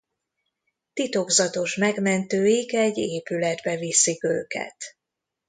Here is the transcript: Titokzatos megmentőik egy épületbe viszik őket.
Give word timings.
Titokzatos 0.93 1.75
megmentőik 1.75 2.73
egy 2.73 2.97
épületbe 2.97 3.75
viszik 3.77 4.23
őket. 4.23 4.75